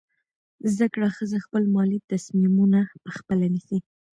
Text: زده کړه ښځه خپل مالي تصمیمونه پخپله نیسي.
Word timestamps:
زده 0.73 0.87
کړه 0.93 1.07
ښځه 1.17 1.37
خپل 1.45 1.63
مالي 1.75 1.99
تصمیمونه 2.11 2.79
پخپله 3.05 3.45
نیسي. 3.53 3.77